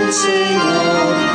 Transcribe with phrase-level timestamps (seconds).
[0.00, 1.29] ven Señor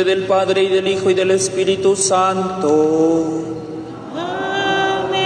[0.00, 3.42] nombre del Padre y del Hijo y del Espíritu Santo.
[4.16, 5.18] Amén.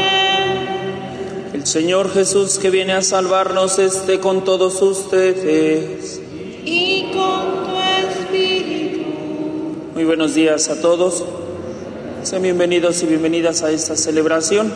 [1.52, 6.20] El Señor Jesús que viene a salvarnos esté con todos ustedes.
[6.64, 7.76] Y con tu
[8.08, 9.04] espíritu.
[9.94, 11.24] Muy buenos días a todos.
[12.22, 14.72] Sean bienvenidos y bienvenidas a esta celebración,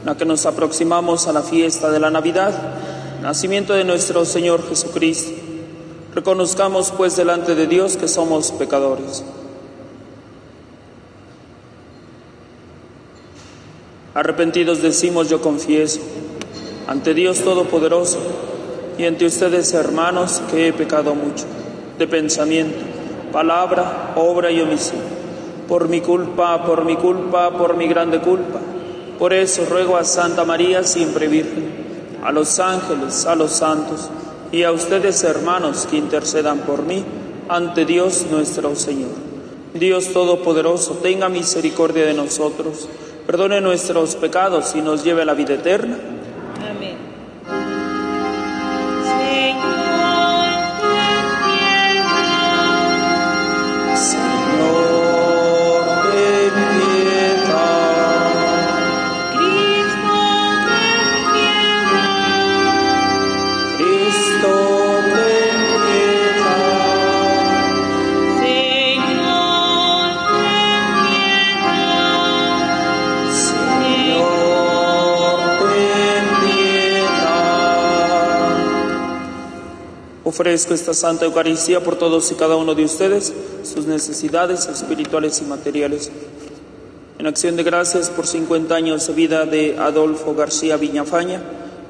[0.00, 2.52] en la que nos aproximamos a la fiesta de la Navidad,
[3.22, 5.41] nacimiento de nuestro Señor Jesucristo.
[6.14, 9.24] Reconozcamos pues delante de Dios que somos pecadores.
[14.14, 16.00] Arrepentidos decimos yo confieso
[16.86, 18.18] ante Dios Todopoderoso
[18.98, 21.46] y ante ustedes hermanos que he pecado mucho
[21.98, 22.78] de pensamiento,
[23.32, 25.00] palabra, obra y omisión.
[25.66, 28.60] Por mi culpa, por mi culpa, por mi grande culpa.
[29.18, 34.10] Por eso ruego a Santa María siempre Virgen, a los ángeles, a los santos
[34.52, 37.02] y a ustedes hermanos que intercedan por mí
[37.48, 39.10] ante Dios nuestro Señor.
[39.74, 42.86] Dios Todopoderoso, tenga misericordia de nosotros,
[43.26, 45.98] perdone nuestros pecados y nos lleve a la vida eterna.
[80.32, 83.34] Ofrezco esta Santa Eucaristía por todos y cada uno de ustedes,
[83.64, 86.10] sus necesidades espirituales y materiales.
[87.18, 91.42] En acción de gracias por 50 años de vida de Adolfo García Viñafaña,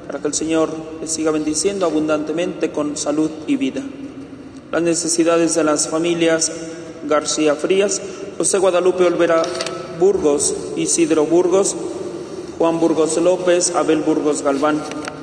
[0.08, 0.70] para que el Señor
[1.00, 3.80] les siga bendiciendo abundantemente con salud y vida.
[4.72, 6.50] Las necesidades de las familias
[7.08, 8.02] García Frías,
[8.38, 9.44] José Guadalupe Olvera
[10.00, 11.76] Burgos, Isidro Burgos,
[12.58, 14.82] Juan Burgos López, Abel Burgos Galván.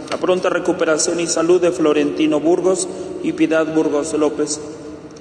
[0.10, 2.88] La pronta recuperación y salud de Florentino Burgos
[3.24, 4.60] y Piedad Burgos López.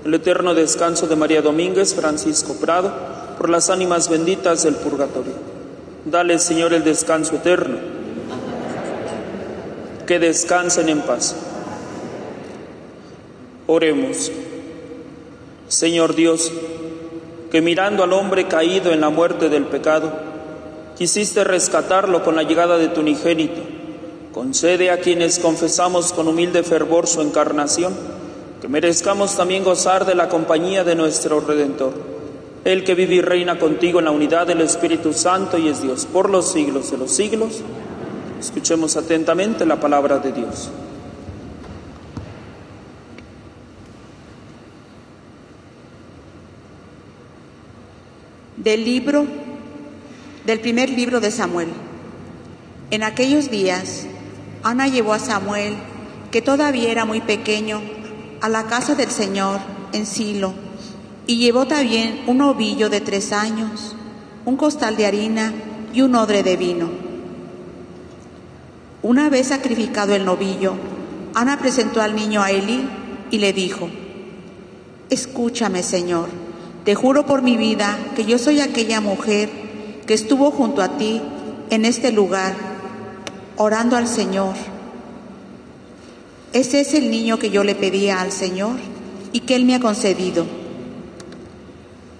[0.04, 2.92] El eterno descanso de María Domínguez, Francisco Prado,
[3.36, 5.32] por las ánimas benditas del purgatorio.
[6.04, 7.78] Dale, Señor, el descanso eterno.
[10.06, 11.36] Que descansen en paz.
[13.66, 14.32] Oremos.
[15.68, 16.50] Señor Dios,
[17.50, 20.10] que mirando al hombre caído en la muerte del pecado,
[20.96, 23.77] quisiste rescatarlo con la llegada de tu unigénito.
[24.32, 27.94] Concede a quienes confesamos con humilde fervor su encarnación,
[28.60, 31.94] que merezcamos también gozar de la compañía de nuestro Redentor,
[32.64, 36.06] el que vive y reina contigo en la unidad del Espíritu Santo y es Dios
[36.06, 37.62] por los siglos de los siglos.
[38.38, 40.70] Escuchemos atentamente la palabra de Dios.
[48.56, 49.24] Del libro,
[50.44, 51.68] del primer libro de Samuel.
[52.90, 54.06] En aquellos días,
[54.62, 55.76] Ana llevó a Samuel,
[56.30, 57.80] que todavía era muy pequeño,
[58.40, 59.60] a la casa del Señor
[59.92, 60.52] en Silo,
[61.26, 63.94] y llevó también un ovillo de tres años,
[64.44, 65.52] un costal de harina
[65.92, 66.88] y un odre de vino.
[69.02, 70.74] Una vez sacrificado el novillo,
[71.34, 72.88] Ana presentó al niño a Eli
[73.30, 73.88] y le dijo,
[75.10, 76.28] Escúchame, Señor,
[76.84, 79.50] te juro por mi vida que yo soy aquella mujer
[80.06, 81.20] que estuvo junto a ti
[81.70, 82.54] en este lugar,
[83.58, 84.54] orando al Señor.
[86.52, 88.76] Ese es el niño que yo le pedía al Señor
[89.32, 90.46] y que Él me ha concedido.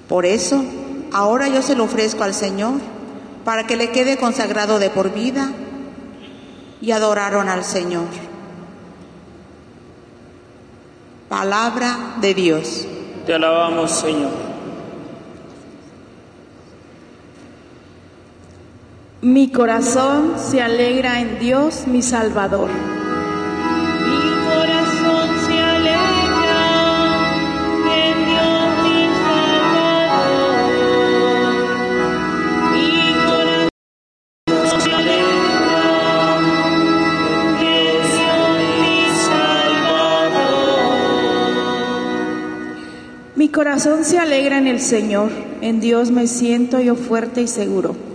[0.09, 0.63] Por eso,
[1.13, 2.75] ahora yo se lo ofrezco al Señor
[3.45, 5.53] para que le quede consagrado de por vida
[6.81, 8.07] y adoraron al Señor.
[11.29, 12.87] Palabra de Dios.
[13.27, 14.48] Te alabamos, Señor.
[19.21, 22.71] Mi corazón se alegra en Dios, mi Salvador.
[22.71, 26.63] Mi corazón se alegra
[27.97, 30.71] en Dios mi Salvador.
[32.73, 36.39] Mi corazón se alegra
[37.59, 38.47] en Dios
[38.81, 38.99] mi
[39.81, 40.47] Salvador.
[43.35, 48.08] Mi corazón se alegra en el Señor, en Dios me siento yo fuerte y seguro.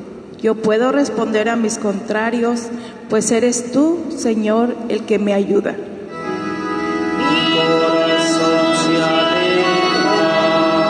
[0.44, 2.64] Yo puedo responder a mis contrarios,
[3.10, 5.72] pues eres tú, Señor, el que me ayuda.
[5.72, 10.90] Mi corazón se alegra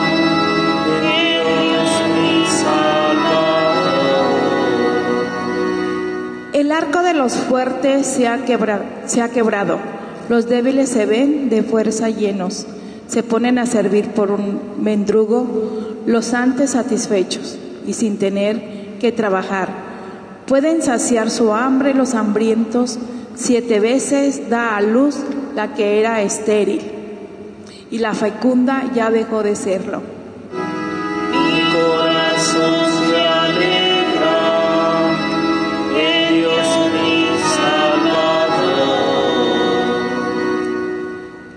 [0.87, 1.03] en
[1.69, 4.23] Dios mi Salvador.
[6.53, 9.77] El arco de los fuertes se ha, quebra- se ha quebrado.
[10.29, 12.65] Los débiles se ven de fuerza llenos.
[13.07, 15.45] Se ponen a servir por un mendrugo
[16.07, 19.67] los antes satisfechos y sin tener que trabajar.
[20.47, 22.97] Pueden saciar su hambre los hambrientos.
[23.35, 25.17] Siete veces da a luz
[25.53, 26.81] la que era estéril
[27.91, 30.01] y la fecunda ya dejó de serlo.
[31.31, 34.39] Mi corazón se alegra
[35.99, 37.27] en Dios mi
[37.57, 38.87] Salvador.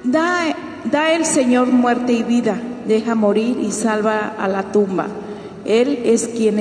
[0.03, 0.57] Da,
[0.91, 5.07] da el Señor muerte y vida, deja morir y salva a la tumba.
[5.65, 6.59] Él es quien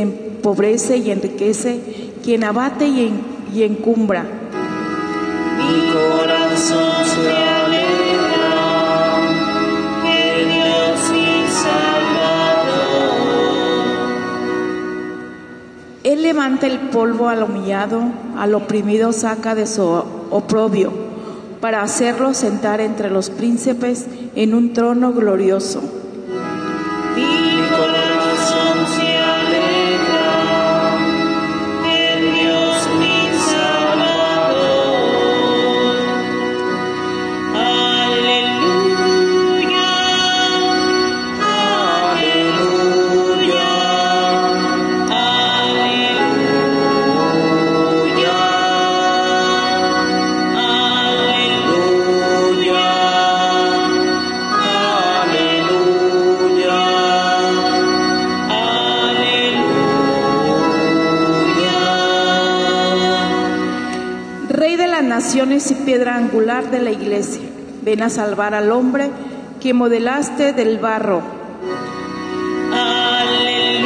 [0.49, 1.79] empobrece y enriquece,
[2.23, 3.21] quien abate y, en-
[3.51, 4.21] y encumbra.
[5.57, 9.17] Mi corazón se alegra
[10.05, 12.85] en Dios mi Salvador.
[16.03, 18.03] Él levanta el polvo al humillado,
[18.37, 19.81] al oprimido saca de su
[20.29, 20.91] oprobio,
[21.59, 24.05] para hacerlo sentar entre los príncipes
[24.35, 25.81] en un trono glorioso.
[65.47, 67.43] Y piedra angular de la iglesia,
[67.83, 69.11] ven a salvar al hombre
[69.61, 71.21] que modelaste del barro.
[72.71, 73.85] Aleluya,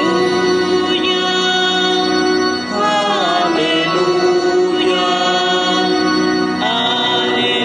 [7.11, 7.59] Aleluya.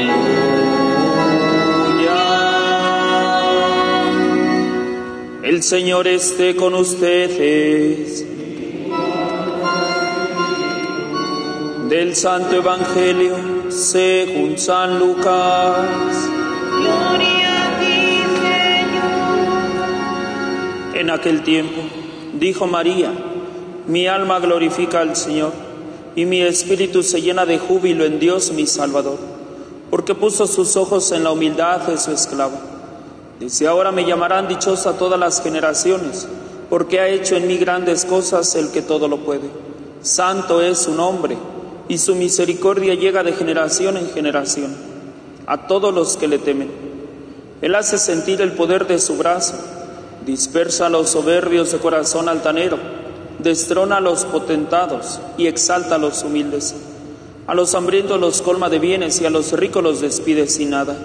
[5.44, 8.26] El Señor esté con ustedes.
[11.88, 15.86] Del Santo Evangelio según San Lucas.
[16.80, 18.22] gloria a ti,
[18.92, 19.80] Señor.
[20.94, 21.80] En aquel tiempo
[22.38, 23.12] dijo María,
[23.86, 25.52] mi alma glorifica al Señor
[26.14, 29.18] y mi espíritu se llena de júbilo en Dios mi Salvador,
[29.90, 32.60] porque puso sus ojos en la humildad de su esclava.
[33.40, 36.28] Dice, ahora me llamarán dichosa todas las generaciones,
[36.70, 39.50] porque ha hecho en mí grandes cosas el que todo lo puede.
[40.00, 41.36] Santo es su nombre,
[41.88, 44.74] y su misericordia llega de generación en generación
[45.46, 46.70] a todos los que le temen.
[47.60, 49.54] Él hace sentir el poder de su brazo,
[50.26, 52.78] dispersa a los soberbios de corazón altanero,
[53.38, 56.74] destrona a los potentados y exalta a los humildes.
[57.46, 60.96] A los hambrientos los colma de bienes y a los ricos los despide sin nada.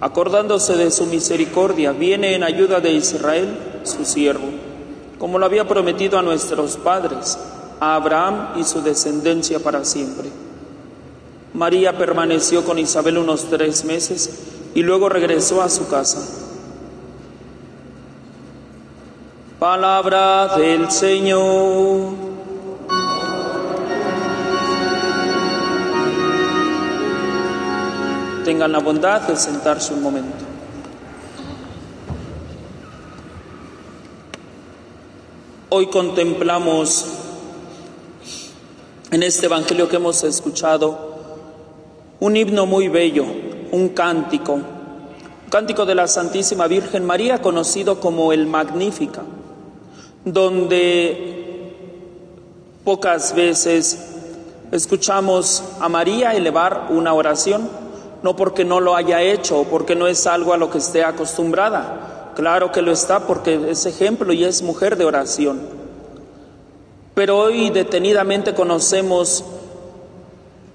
[0.00, 4.48] Acordándose de su misericordia, viene en ayuda de Israel, su siervo,
[5.18, 7.38] como lo había prometido a nuestros padres,
[7.80, 10.30] a Abraham y su descendencia para siempre.
[11.54, 14.40] María permaneció con Isabel unos tres meses
[14.74, 16.20] y luego regresó a su casa.
[19.58, 22.12] Palabra del Señor.
[28.44, 30.44] Tengan la bondad de sentarse un momento.
[35.70, 37.23] Hoy contemplamos
[39.14, 41.14] en este Evangelio que hemos escuchado
[42.18, 43.24] un himno muy bello,
[43.70, 44.64] un cántico, un
[45.50, 49.22] cántico de la Santísima Virgen María conocido como el Magnífica,
[50.24, 51.72] donde
[52.82, 53.96] pocas veces
[54.72, 57.68] escuchamos a María elevar una oración,
[58.24, 61.04] no porque no lo haya hecho o porque no es algo a lo que esté
[61.04, 65.83] acostumbrada, claro que lo está porque es ejemplo y es mujer de oración.
[67.14, 69.44] Pero hoy detenidamente conocemos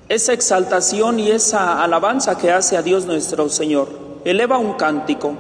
[0.08, 3.90] esa exaltación y esa alabanza que hace a Dios nuestro Señor.
[4.26, 5.34] Eleva un cántico,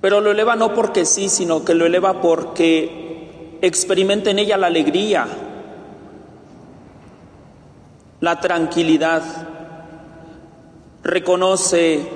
[0.00, 4.66] pero lo eleva no porque sí, sino que lo eleva porque experimenta en ella la
[4.66, 5.26] alegría,
[8.20, 9.22] la tranquilidad,
[11.02, 12.08] reconoce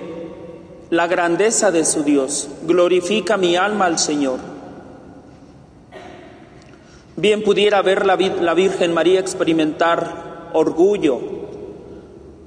[0.90, 2.48] la grandeza de su Dios.
[2.66, 4.57] Glorifica mi alma al Señor.
[7.18, 11.18] Bien pudiera ver la, la Virgen María experimentar orgullo,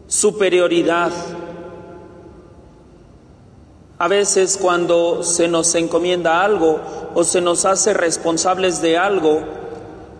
[0.07, 1.11] superioridad.
[3.97, 6.79] A veces cuando se nos encomienda algo
[7.13, 9.41] o se nos hace responsables de algo,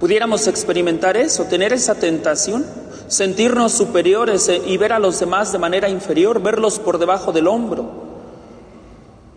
[0.02, 2.66] pudiéramos experimentar eso, tener esa tentación,
[3.08, 7.48] sentirnos superiores eh, y ver a los demás de manera inferior, verlos por debajo del
[7.48, 7.90] hombro.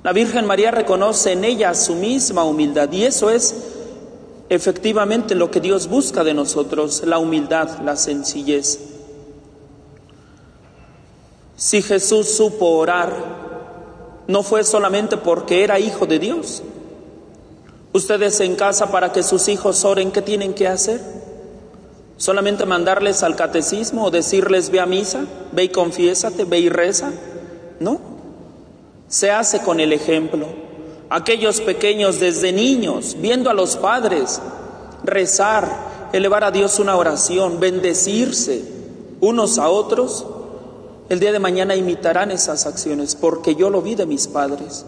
[0.02, 3.74] La Virgen María reconoce en ella su misma humildad y eso es
[4.49, 8.79] efectivamente lo que Dios busca de nosotros, la humildad, la sencillez.
[11.57, 13.13] Si Jesús supo orar,
[14.27, 16.63] no fue solamente porque era hijo de Dios.
[17.93, 21.01] Ustedes en casa para que sus hijos oren, ¿qué tienen que hacer?
[22.17, 27.13] ¿Solamente mandarles al catecismo o decirles ve a misa, ve y confiésate, ve y reza?
[27.81, 28.01] No.
[29.09, 30.63] Se hace con el ejemplo.
[31.11, 34.41] Aquellos pequeños desde niños, viendo a los padres
[35.05, 38.65] rezar, elevar a Dios una oración, bendecirse
[39.21, 40.27] unos a otros,
[41.09, 44.87] el día de mañana imitarán esas acciones, porque yo lo vi de mis padres.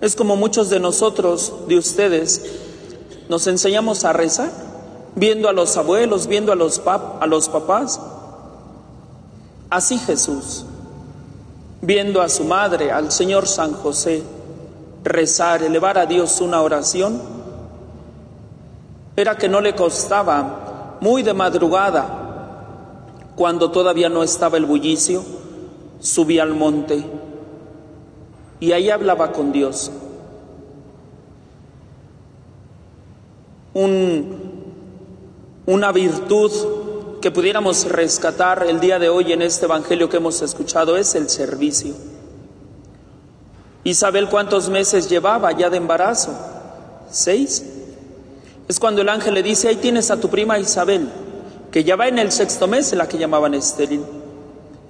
[0.00, 2.42] Es como muchos de nosotros, de ustedes,
[3.28, 4.50] nos enseñamos a rezar,
[5.16, 8.00] viendo a los abuelos, viendo a los, pap- a los papás.
[9.70, 10.64] Así Jesús,
[11.82, 14.22] viendo a su madre, al Señor San José,
[15.06, 17.20] rezar, elevar a Dios una oración,
[19.16, 22.22] era que no le costaba muy de madrugada,
[23.34, 25.22] cuando todavía no estaba el bullicio,
[26.00, 27.04] subía al monte
[28.60, 29.90] y ahí hablaba con Dios.
[33.74, 34.64] Un-
[35.66, 36.50] una virtud
[37.20, 41.28] que pudiéramos rescatar el día de hoy en este Evangelio que hemos escuchado es el
[41.28, 41.94] servicio.
[43.86, 46.32] Isabel, ¿cuántos meses llevaba ya de embarazo?
[47.08, 47.64] Seis.
[48.66, 51.08] Es cuando el ángel le dice, ahí tienes a tu prima Isabel,
[51.70, 54.02] que ya va en el sexto mes, la que llamaban estéril.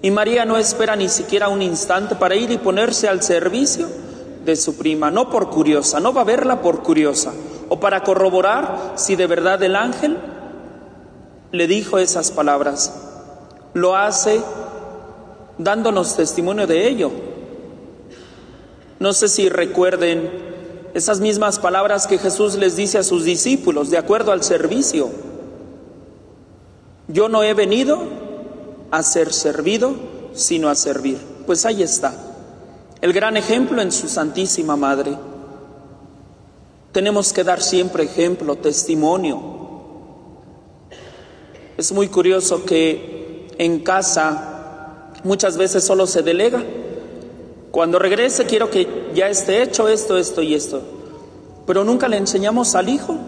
[0.01, 3.87] Y María no espera ni siquiera un instante para ir y ponerse al servicio
[4.47, 7.35] de su prima, no por curiosa, no va a verla por curiosa,
[7.69, 10.17] o para corroborar si de verdad el ángel
[11.53, 12.95] le dijo esas palabras.
[13.75, 14.41] Lo hace
[15.59, 17.26] dándonos testimonio de ello.
[18.99, 20.31] No sé si recuerden
[20.95, 25.11] esas mismas palabras que Jesús les dice a sus discípulos de acuerdo al servicio.
[27.09, 28.03] Yo no he venido
[28.91, 29.95] a ser servido,
[30.33, 31.19] sino a servir.
[31.47, 32.15] Pues ahí está,
[33.01, 35.17] el gran ejemplo en su Santísima Madre.
[36.93, 39.57] Tenemos que dar siempre ejemplo, testimonio.
[41.77, 46.65] Es muy curioso que en casa muchas veces solo se delega.
[47.77, 50.81] Cuando regrese quiero que ya esté hecho esto, esto y esto.
[51.67, 53.19] Pero nunca le enseñamos al hijo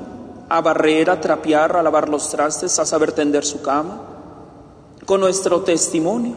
[0.49, 4.01] a barrer, a trapear, a lavar los trastes, a saber tender su cama,
[5.05, 6.33] con nuestro testimonio.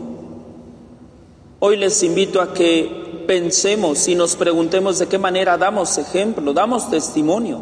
[1.59, 6.89] Hoy les invito a que pensemos y nos preguntemos de qué manera damos ejemplo, damos
[6.89, 7.61] testimonio.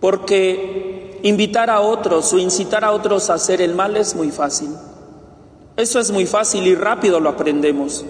[0.00, 4.68] Porque invitar a otros o incitar a otros a hacer el mal es muy fácil.
[5.78, 8.04] Eso es muy fácil y rápido lo aprendemos.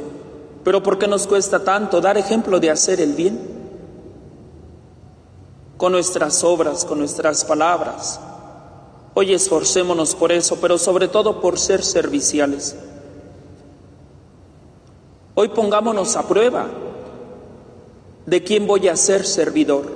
[0.64, 3.38] Pero ¿por qué nos cuesta tanto dar ejemplo de hacer el bien?
[5.76, 8.18] Con nuestras obras, con nuestras palabras.
[9.12, 12.75] Hoy esforcémonos por eso, pero sobre todo por ser serviciales.
[15.35, 16.66] Hoy pongámonos a prueba
[18.25, 19.92] de quién voy a ser servidor.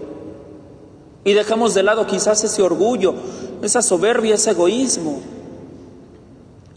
[1.24, 3.14] Y dejamos de lado quizás ese orgullo,
[3.62, 5.20] esa soberbia, ese egoísmo,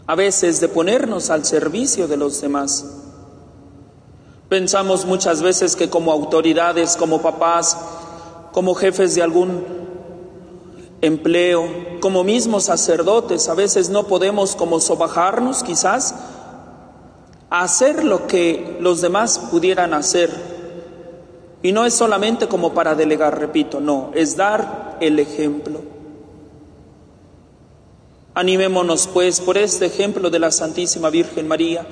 [0.06, 3.01] a veces de ponernos al servicio de los demás.
[4.52, 7.74] Pensamos muchas veces que como autoridades, como papás,
[8.52, 9.64] como jefes de algún
[11.00, 11.64] empleo,
[12.00, 16.14] como mismos sacerdotes, a veces no podemos como sobajarnos quizás
[17.48, 20.30] a hacer lo que los demás pudieran hacer.
[21.62, 25.80] Y no es solamente como para delegar, repito, no, es dar el ejemplo.
[28.34, 31.86] Animémonos pues por este ejemplo de la Santísima Virgen María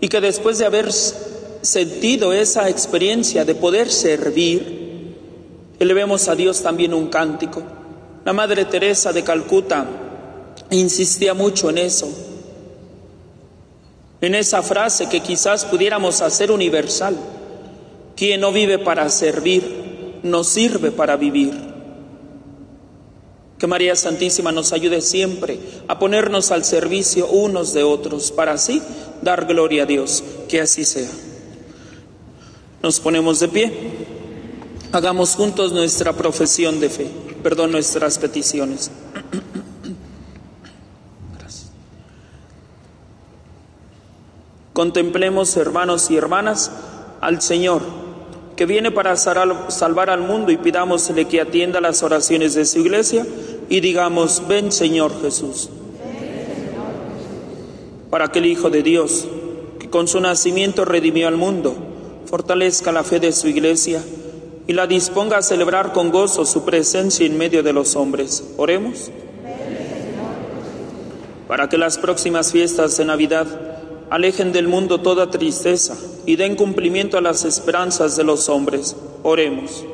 [0.00, 0.92] y que después de haber
[1.62, 5.14] sentido esa experiencia de poder servir,
[5.78, 7.62] elevemos a Dios también un cántico.
[8.24, 9.86] La Madre Teresa de Calcuta
[10.70, 12.08] insistía mucho en eso,
[14.20, 17.16] en esa frase que quizás pudiéramos hacer universal.
[18.16, 21.52] Quien no vive para servir, no sirve para vivir.
[23.58, 28.82] Que María Santísima nos ayude siempre a ponernos al servicio unos de otros, para así
[29.22, 30.24] dar gloria a Dios.
[30.48, 31.08] Que así sea.
[32.82, 33.72] Nos ponemos de pie.
[34.92, 37.10] Hagamos juntos nuestra profesión de fe,
[37.42, 38.90] perdón, nuestras peticiones.
[44.72, 46.70] Contemplemos, hermanos y hermanas,
[47.20, 47.82] al Señor,
[48.56, 52.78] que viene para sal- salvar al mundo y pidámosle que atienda las oraciones de su
[52.80, 53.26] iglesia
[53.68, 55.68] y digamos, ven Señor Jesús.
[58.10, 59.26] Para que el Hijo de Dios,
[59.80, 61.74] que con su nacimiento redimió al mundo,
[62.28, 64.02] fortalezca la fe de su iglesia
[64.66, 68.44] y la disponga a celebrar con gozo su presencia en medio de los hombres.
[68.58, 69.10] Oremos.
[71.46, 73.46] Para que las próximas fiestas de Navidad
[74.10, 78.94] alejen del mundo toda tristeza y den cumplimiento a las esperanzas de los hombres.
[79.22, 79.86] Oremos.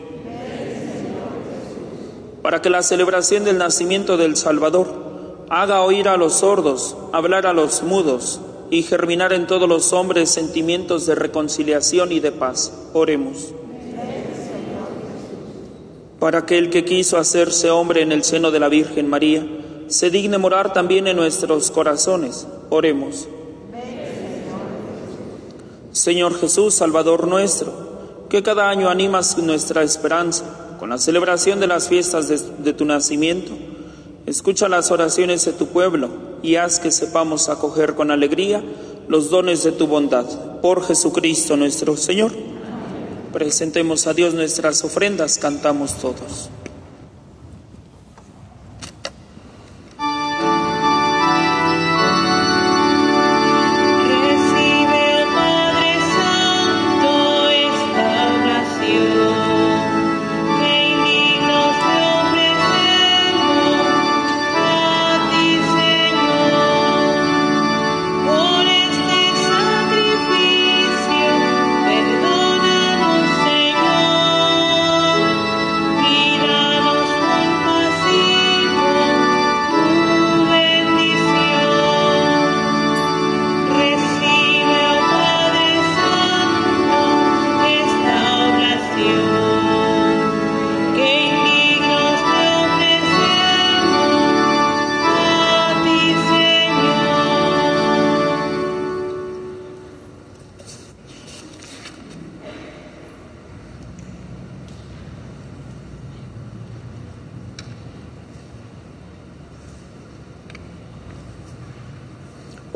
[2.43, 7.53] Para que la celebración del nacimiento del Salvador haga oír a los sordos, hablar a
[7.53, 12.73] los mudos y germinar en todos los hombres sentimientos de reconciliación y de paz.
[12.93, 13.53] Oremos.
[16.19, 19.47] Para que el que quiso hacerse hombre en el seno de la Virgen María
[19.89, 22.47] se digne morar también en nuestros corazones.
[22.71, 23.29] Oremos.
[25.93, 30.45] Señor Jesús, Salvador nuestro, que cada año animas nuestra esperanza
[30.79, 33.53] con la celebración de las fiestas de, tu nacimiento,
[34.27, 38.63] escucha las oraciones de tu pueblo y haz que sepamos acoger con alegría
[39.09, 40.27] los dones de tu bondad.
[40.61, 42.33] Por Jesucristo nuestro Señor.
[43.33, 46.51] Presentemos a Dios nuestras ofrendas, cantamos todos.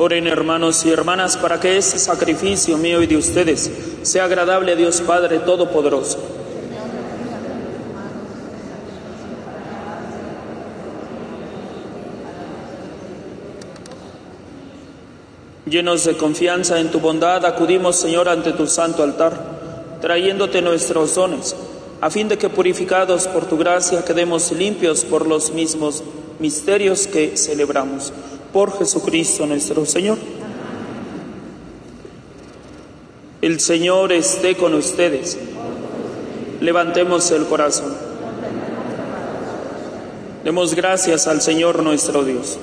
[0.08, 4.74] Oren hermanos y hermanas para que este sacrificio mío y de ustedes sea agradable a
[4.74, 6.18] Dios Padre Todopoderoso.
[15.66, 21.54] Llenos de confianza en tu bondad, acudimos Señor ante tu santo altar, trayéndote nuestros dones,
[22.00, 26.02] a fin de que purificados por tu gracia quedemos limpios por los mismos
[26.38, 28.10] misterios que celebramos.
[28.58, 30.18] Por Jesucristo nuestro Señor.
[33.40, 35.38] El Señor esté con ustedes.
[36.60, 37.94] Levantemos el corazón.
[40.42, 42.58] Demos gracias al Señor nuestro Dios.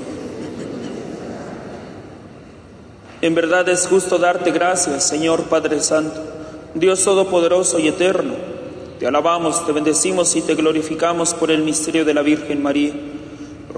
[3.22, 6.20] En verdad es justo darte gracias, Señor Padre Santo,
[6.74, 8.34] Dios Todopoderoso y Eterno.
[9.00, 12.92] Te alabamos, te bendecimos y te glorificamos por el misterio de la Virgen María.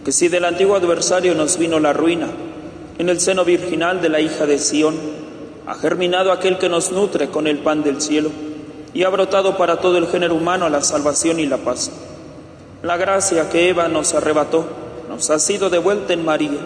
[0.07, 2.29] Porque si del antiguo adversario nos vino la ruina,
[2.97, 4.95] en el seno virginal de la hija de Sión,
[5.65, 8.31] ha germinado aquel que nos nutre con el pan del cielo
[8.93, 11.91] y ha brotado para todo el género humano la salvación y la paz.
[12.83, 14.65] La gracia que Eva nos arrebató
[15.09, 16.57] nos ha sido devuelta en María.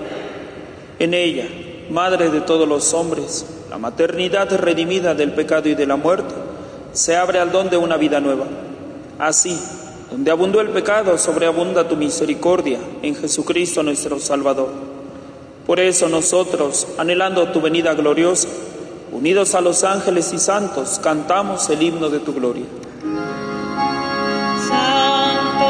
[0.99, 1.47] En ella,
[1.89, 6.35] Madre de todos los hombres, la maternidad redimida del pecado y de la muerte,
[6.93, 8.45] se abre al don de una vida nueva.
[9.17, 9.59] Así,
[10.11, 14.69] donde abundó el pecado, sobreabunda tu misericordia en Jesucristo nuestro Salvador.
[15.65, 18.49] Por eso nosotros, anhelando tu venida gloriosa,
[19.13, 22.65] unidos a los ángeles y santos, cantamos el himno de tu gloria.
[24.67, 25.69] Santo,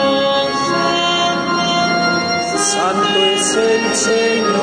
[1.27, 4.57] santo, Santo es el Señor,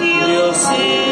[0.00, 1.11] Dios del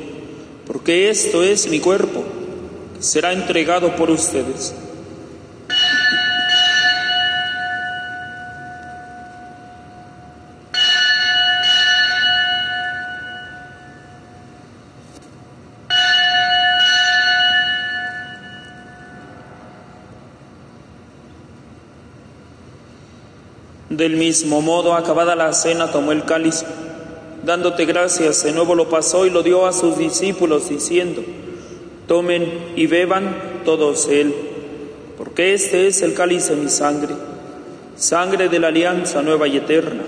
[0.65, 2.23] porque esto es mi cuerpo,
[2.95, 4.73] que será entregado por ustedes.
[23.89, 26.63] Del mismo modo, acabada la cena, tomó el cáliz
[27.43, 31.23] Dándote gracias, de nuevo lo pasó y lo dio a sus discípulos, diciendo,
[32.07, 34.33] tomen y beban todos él,
[35.17, 37.15] porque este es el cáliz de mi sangre,
[37.95, 40.03] sangre de la alianza nueva y eterna,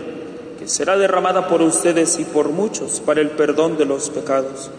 [0.60, 4.70] que será derramada por ustedes y por muchos para el perdón de los pecados.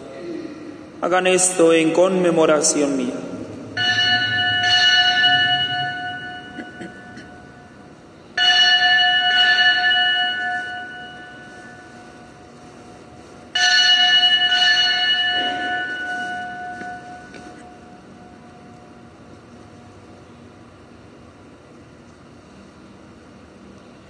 [1.01, 3.34] Hagan esto en conmemoración mía.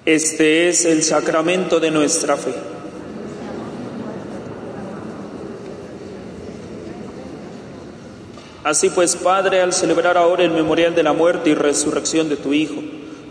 [0.07, 2.53] Este es el sacramento de nuestra fe.
[8.63, 12.53] Así pues, Padre, al celebrar ahora el memorial de la muerte y resurrección de tu
[12.53, 12.83] Hijo,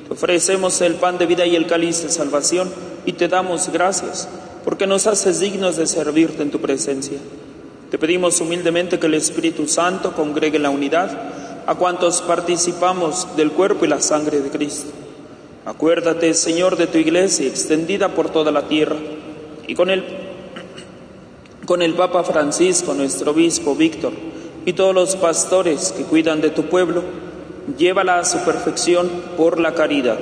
[0.08, 2.72] te ofrecemos el pan de vida y el cáliz de salvación
[3.06, 4.28] y te damos gracias
[4.66, 7.20] porque nos haces dignos de servirte en tu presencia.
[7.92, 11.12] Te pedimos humildemente que el Espíritu Santo congregue la unidad
[11.68, 15.03] a cuantos participamos del cuerpo y la sangre de Cristo
[15.66, 18.98] Acuérdate, Señor, de tu iglesia extendida por toda la tierra
[19.66, 20.04] y con el,
[21.66, 24.12] con el Papa Francisco, nuestro obispo Víctor,
[24.66, 27.02] y todos los pastores que cuidan de tu pueblo,
[27.78, 30.20] llévala a su perfección por la caridad.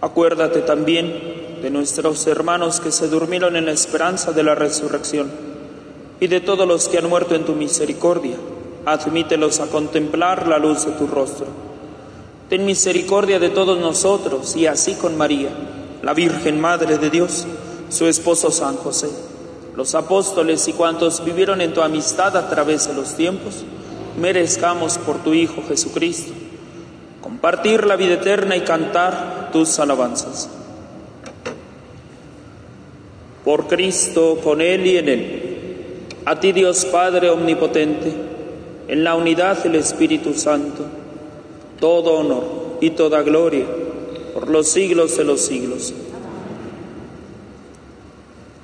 [0.00, 5.30] Acuérdate también de nuestros hermanos que se durmieron en la esperanza de la resurrección
[6.18, 8.36] y de todos los que han muerto en tu misericordia.
[8.84, 11.65] Admítelos a contemplar la luz de tu rostro
[12.48, 15.50] Ten misericordia de todos nosotros y así con María,
[16.02, 17.46] la Virgen Madre de Dios,
[17.88, 19.08] su esposo San José,
[19.74, 23.64] los apóstoles y cuantos vivieron en tu amistad a través de los tiempos,
[24.20, 26.32] merezcamos por tu Hijo Jesucristo
[27.26, 30.48] compartir la vida eterna y cantar tus alabanzas.
[33.44, 35.42] Por Cristo, con Él y en Él,
[36.24, 38.12] a ti Dios Padre Omnipotente,
[38.88, 40.84] en la unidad del Espíritu Santo,
[41.80, 42.44] todo honor
[42.80, 43.66] y toda gloria
[44.34, 45.94] por los siglos de los siglos.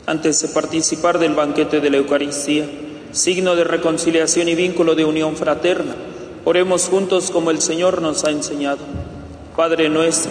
[0.06, 2.68] Antes de participar del banquete de la Eucaristía,
[3.12, 5.94] signo de reconciliación y vínculo de unión fraterna,
[6.44, 8.80] oremos juntos como el Señor nos ha enseñado.
[9.56, 10.30] Padre nuestro,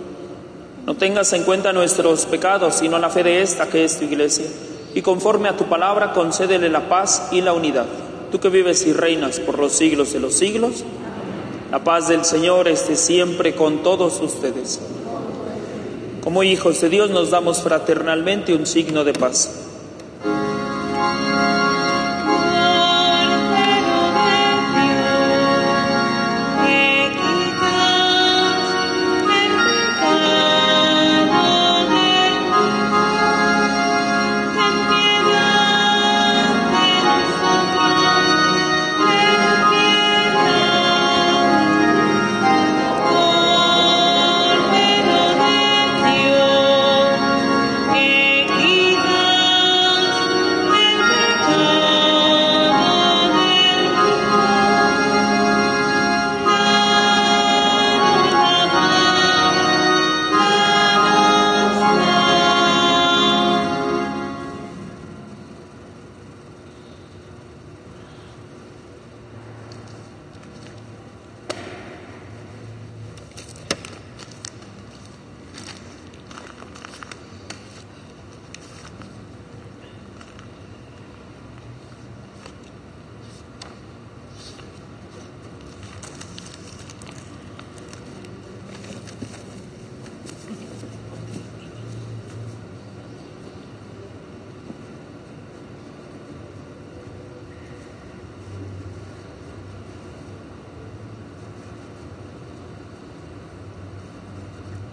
[0.85, 4.45] No tengas en cuenta nuestros pecados, sino la fe de esta que es tu iglesia.
[4.95, 7.85] Y conforme a tu palabra, concédele la paz y la unidad.
[8.31, 10.83] Tú que vives y reinas por los siglos de los siglos,
[11.71, 14.79] la paz del Señor esté siempre con todos ustedes.
[16.23, 19.60] Como hijos de Dios nos damos fraternalmente un signo de paz.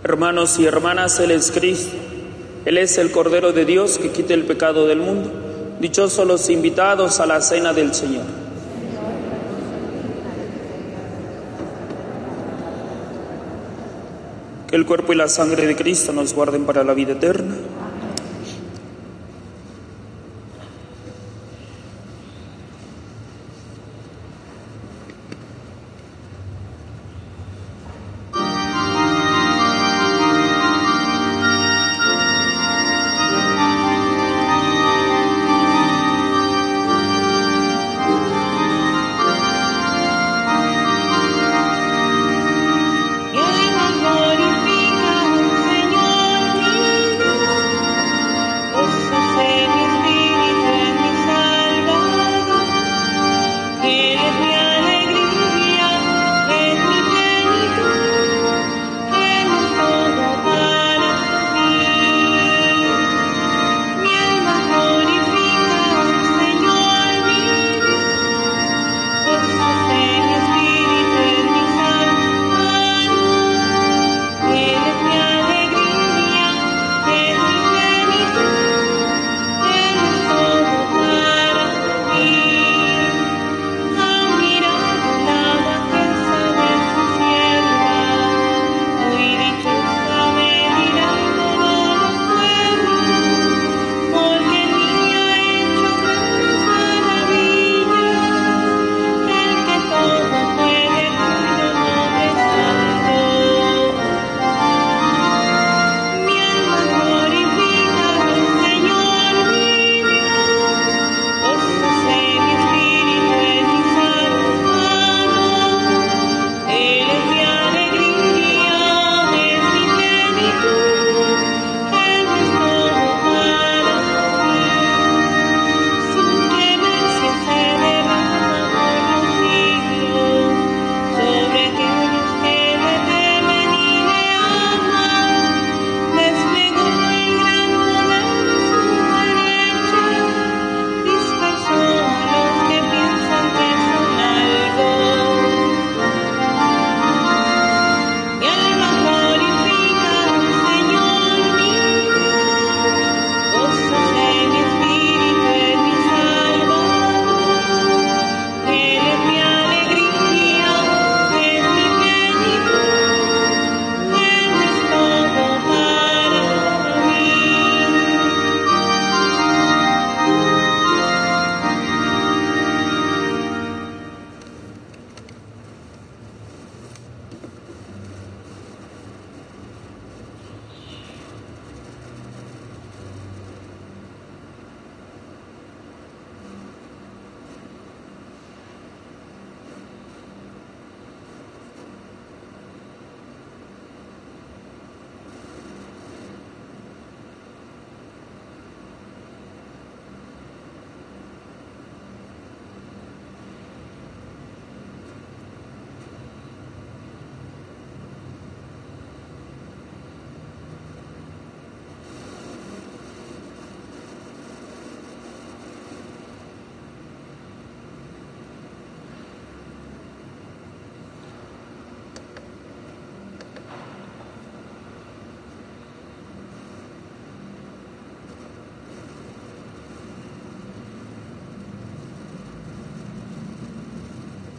[0.09, 1.95] Hermanos y hermanas, Él es Cristo.
[2.65, 5.31] Él es el Cordero de Dios que quita el pecado del mundo.
[5.81, 8.25] Dichosos los invitados a la cena del Señor.
[14.67, 17.55] Que el cuerpo y la sangre de Cristo nos guarden para la vida eterna.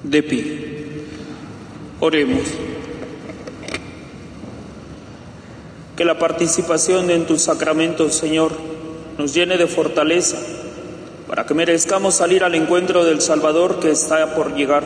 [0.10, 1.04] De pie.
[2.00, 2.41] Oremos.
[5.95, 8.54] Que la participación en tus sacramentos, Señor,
[9.19, 10.38] nos llene de fortaleza
[11.28, 14.84] para que merezcamos salir al encuentro del Salvador que está por llegar,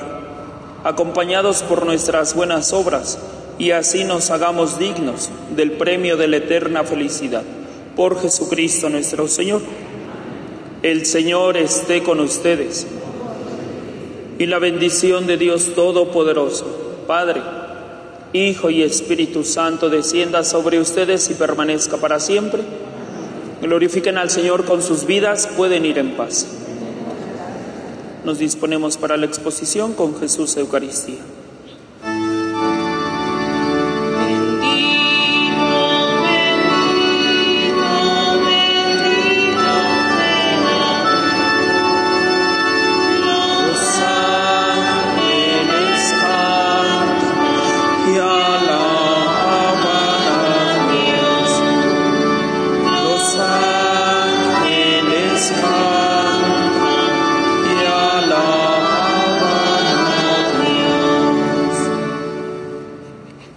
[0.84, 3.18] acompañados por nuestras buenas obras,
[3.58, 7.44] y así nos hagamos dignos del premio de la eterna felicidad.
[7.96, 9.62] Por Jesucristo nuestro Señor.
[10.82, 12.88] El Señor esté con ustedes.
[14.40, 16.66] Y la bendición de Dios Todopoderoso,
[17.08, 17.42] Padre,
[18.34, 22.64] Hijo y Espíritu Santo, descienda sobre ustedes y permanezca para siempre.
[23.62, 26.48] Glorifiquen al Señor con sus vidas, pueden ir en paz.
[28.26, 31.20] Nos disponemos para la exposición con Jesús Eucaristía.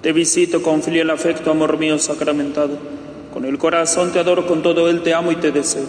[0.06, 2.78] Te visito con filial afecto, amor mío sacramentado.
[3.34, 5.82] Con el corazón te adoro, con todo él te amo y te deseo.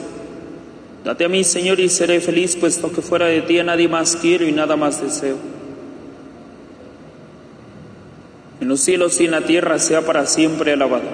[1.05, 4.47] Date a mí, Señor, y seré feliz, puesto que fuera de ti nadie más quiero
[4.47, 5.35] y nada más deseo.
[8.59, 11.09] En los cielos y en la tierra sea para siempre alabado.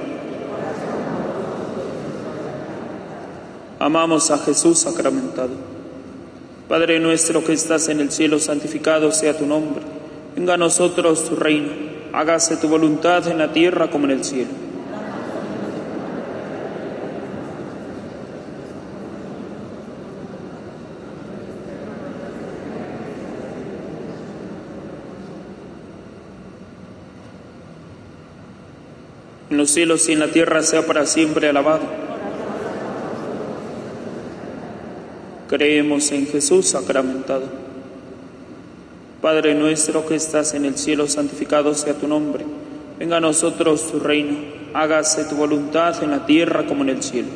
[3.80, 5.52] Amamos a Jesús sacramentado.
[6.70, 9.84] Padre nuestro que estás en el cielo, santificado sea tu nombre.
[10.38, 11.93] Venga a nosotros tu reino.
[12.14, 14.52] Hágase tu voluntad en la tierra como en el cielo.
[29.50, 31.82] En los cielos y en la tierra sea para siempre alabado.
[35.48, 37.63] Creemos en Jesús sacramentado.
[39.24, 42.44] Padre nuestro que estás en el cielo, santificado sea tu nombre.
[43.00, 44.38] Venga a nosotros tu reino.
[44.74, 47.30] Hágase tu voluntad en la tierra como en el cielo.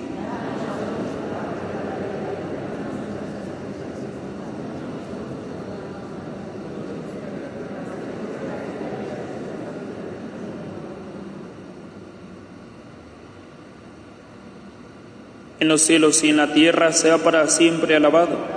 [15.59, 18.56] en los cielos y en la tierra sea para siempre alabado.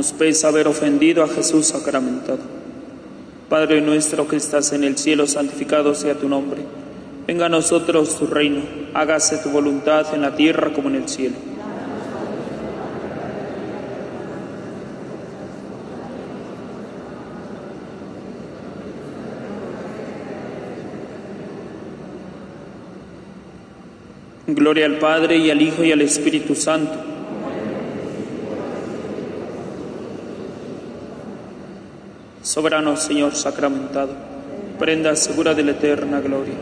[0.00, 2.38] Nos pesa haber ofendido a Jesús sacramentado.
[3.50, 6.62] Padre nuestro que estás en el cielo, santificado sea tu nombre.
[7.26, 8.62] Venga a nosotros tu reino,
[8.94, 11.34] hágase tu voluntad en la tierra como en el cielo.
[24.46, 27.19] Gloria al Padre y al Hijo y al Espíritu Santo.
[32.50, 34.10] Soberano Señor sacramentado,
[34.76, 36.54] prenda segura de la eterna gloria.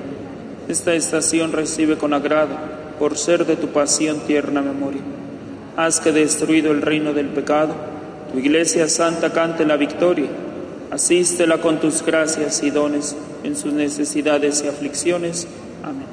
[0.68, 2.51] Esta estación recibe con agrado,
[2.98, 5.01] por ser de tu pasión tierna memoria.
[5.79, 7.74] Haz que destruido el reino del pecado,
[8.31, 10.29] tu iglesia santa cante la victoria.
[10.90, 15.48] Asístela con tus gracias y dones en sus necesidades y aflicciones.
[15.83, 16.05] Amén.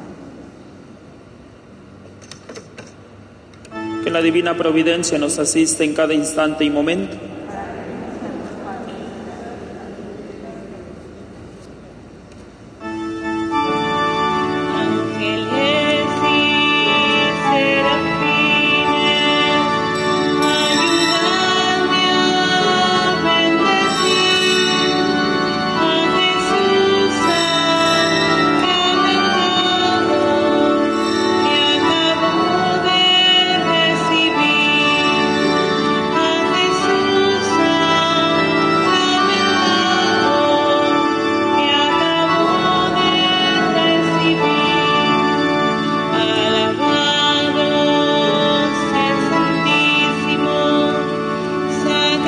[4.05, 7.24] Que la divina providencia nos asista en cada instante y momento